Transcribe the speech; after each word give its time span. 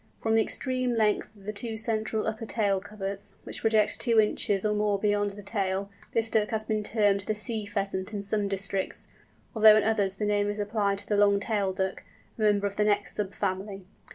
From 0.19 0.33
the 0.33 0.41
extreme 0.41 0.95
length 0.95 1.35
of 1.35 1.43
the 1.45 1.53
two 1.53 1.77
central 1.77 2.25
upper 2.25 2.47
tail 2.47 2.79
coverts, 2.79 3.35
which 3.43 3.61
project 3.61 3.99
two 3.99 4.19
inches 4.19 4.65
or 4.65 4.73
more 4.73 4.97
beyond 4.97 5.29
the 5.29 5.43
tail, 5.43 5.91
this 6.13 6.31
Duck 6.31 6.49
has 6.49 6.63
been 6.63 6.81
termed 6.81 7.19
the 7.19 7.35
"Sea 7.35 7.67
Pheasant" 7.67 8.11
in 8.11 8.23
some 8.23 8.47
districts, 8.47 9.09
although 9.53 9.75
in 9.77 9.83
others 9.83 10.15
the 10.15 10.25
name 10.25 10.49
is 10.49 10.57
applied 10.57 10.97
to 10.97 11.07
the 11.07 11.17
Long 11.17 11.39
tailed 11.39 11.75
Duck—a 11.75 12.41
member 12.41 12.65
of 12.65 12.77
the 12.77 12.85
next 12.85 13.13
sub 13.13 13.31
family. 13.31 13.85